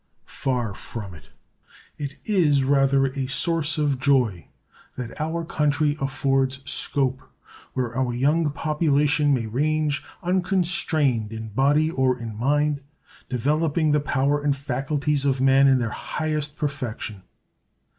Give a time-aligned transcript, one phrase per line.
[0.25, 1.29] Far from it.
[1.99, 4.47] It is rather a source of joy
[4.97, 7.21] that our country affords scope
[7.73, 12.81] where our young population may range unconstrained in body or in mind,
[13.29, 17.21] developing the power and faculties of man in their highest perfection.